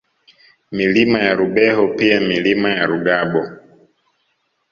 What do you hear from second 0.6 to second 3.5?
Milima ya Rubeho pia Milima ya Rugabo